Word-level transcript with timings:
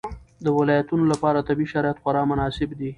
د 0.45 0.47
ولایتونو 0.57 1.03
لپاره 1.13 1.45
طبیعي 1.49 1.71
شرایط 1.73 1.97
خورا 2.03 2.21
مناسب 2.31 2.69
دي. 2.79 2.89